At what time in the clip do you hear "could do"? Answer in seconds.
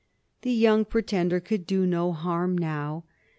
1.39-1.85